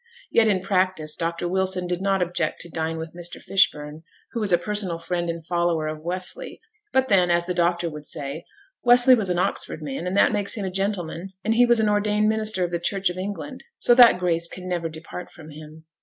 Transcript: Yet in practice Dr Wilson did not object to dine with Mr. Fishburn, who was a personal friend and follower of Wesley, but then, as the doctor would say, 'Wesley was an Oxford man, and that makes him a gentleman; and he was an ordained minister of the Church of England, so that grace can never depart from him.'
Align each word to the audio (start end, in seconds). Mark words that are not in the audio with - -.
Yet 0.31 0.47
in 0.47 0.61
practice 0.63 1.15
Dr 1.15 1.47
Wilson 1.47 1.85
did 1.85 2.01
not 2.01 2.23
object 2.23 2.59
to 2.61 2.69
dine 2.71 2.97
with 2.97 3.13
Mr. 3.13 3.39
Fishburn, 3.39 4.01
who 4.31 4.39
was 4.39 4.51
a 4.51 4.57
personal 4.57 4.97
friend 4.97 5.29
and 5.29 5.45
follower 5.45 5.85
of 5.87 5.99
Wesley, 6.01 6.59
but 6.91 7.07
then, 7.07 7.29
as 7.29 7.45
the 7.45 7.53
doctor 7.53 7.87
would 7.87 8.07
say, 8.07 8.43
'Wesley 8.83 9.13
was 9.13 9.29
an 9.29 9.37
Oxford 9.37 9.83
man, 9.83 10.07
and 10.07 10.17
that 10.17 10.31
makes 10.33 10.55
him 10.55 10.65
a 10.65 10.71
gentleman; 10.71 11.33
and 11.43 11.53
he 11.53 11.67
was 11.67 11.79
an 11.79 11.87
ordained 11.87 12.27
minister 12.29 12.63
of 12.63 12.71
the 12.71 12.79
Church 12.79 13.11
of 13.11 13.17
England, 13.19 13.63
so 13.77 13.93
that 13.93 14.17
grace 14.17 14.47
can 14.47 14.67
never 14.67 14.89
depart 14.89 15.29
from 15.29 15.51
him.' 15.51 15.85